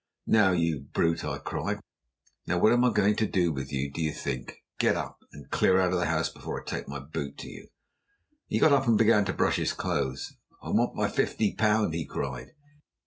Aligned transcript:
"Now, 0.25 0.51
you 0.51 0.79
brute," 0.93 1.23
I 1.23 1.37
cried, 1.37 1.79
"what 2.47 2.71
am 2.73 2.83
I 2.83 2.91
going 2.91 3.15
to 3.17 3.27
do 3.27 3.51
with 3.53 3.71
you, 3.71 3.91
do 3.91 4.01
you 4.01 4.11
think? 4.11 4.63
Get 4.79 4.95
up 4.97 5.19
and 5.31 5.47
clear 5.51 5.79
out 5.79 5.93
of 5.93 5.99
the 5.99 6.07
house 6.07 6.27
before 6.27 6.59
I 6.59 6.65
take 6.67 6.87
my 6.87 6.97
boot 6.97 7.37
to 7.37 7.47
you." 7.47 7.67
He 8.47 8.57
got 8.57 8.73
up 8.73 8.87
and 8.87 8.97
began 8.97 9.25
to 9.25 9.33
brush 9.33 9.57
his 9.57 9.73
clothes. 9.73 10.33
"I 10.63 10.69
want 10.71 10.95
my 10.95 11.07
fifty 11.07 11.53
pound," 11.53 11.93
he 11.93 12.07
cried. 12.07 12.53